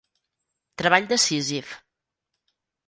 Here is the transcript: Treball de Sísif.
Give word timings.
Treball 0.83 1.07
de 1.11 1.21
Sísif. 1.27 1.77